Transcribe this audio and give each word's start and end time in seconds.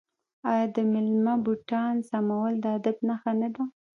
آیا 0.51 0.65
د 0.75 0.77
میلمه 0.91 1.35
بوټان 1.43 1.95
سمول 2.09 2.53
د 2.63 2.65
ادب 2.77 2.97
نښه 3.07 3.31
نه 3.41 3.49
ده؟ 3.55 3.63